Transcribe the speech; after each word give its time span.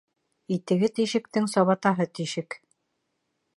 Итеге 0.55 0.89
тишектең 0.99 1.51
сабатаһы 1.53 2.09
тишек. 2.21 2.59